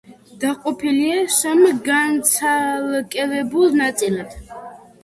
დაყოფილია 0.43 1.19
სამ 1.35 1.61
განცალკევებულ 1.89 3.81
ნაწილად. 3.85 4.35